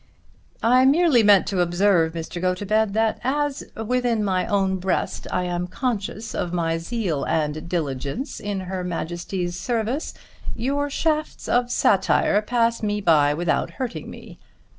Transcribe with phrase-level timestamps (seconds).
[0.63, 2.41] "I merely meant to observe, Mr.
[2.41, 8.39] Gotobed, that as, within my own breast, I am conscious of my zeal and diligence
[8.39, 10.15] in Her Majesty's service
[10.55, 14.39] your shafts of satire pass me by without hurting me.